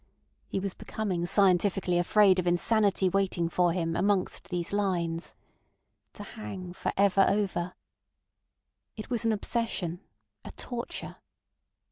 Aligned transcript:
He 0.47 0.59
was 0.59 0.73
becoming 0.73 1.27
scientifically 1.27 1.99
afraid 1.99 2.39
of 2.39 2.47
insanity 2.47 3.05
lying 3.07 3.27
in 3.37 3.43
wait 3.43 3.53
for 3.53 3.71
him 3.71 3.95
amongst 3.95 4.49
these 4.49 4.73
lines. 4.73 5.35
"To 6.13 6.23
hang 6.23 6.73
for 6.73 6.91
ever 6.97 7.23
over." 7.29 7.75
It 8.97 9.11
was 9.11 9.25
an 9.25 9.31
obsession, 9.31 9.99
a 10.43 10.49
torture. 10.53 11.17